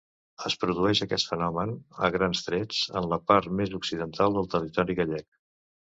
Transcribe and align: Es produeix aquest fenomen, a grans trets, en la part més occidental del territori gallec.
Es 0.49 0.53
produeix 0.61 1.01
aquest 1.05 1.29
fenomen, 1.33 1.75
a 2.07 2.09
grans 2.17 2.41
trets, 2.47 2.81
en 3.03 3.11
la 3.13 3.21
part 3.33 3.53
més 3.61 3.77
occidental 3.81 4.37
del 4.39 4.51
territori 4.55 4.97
gallec. 5.03 5.29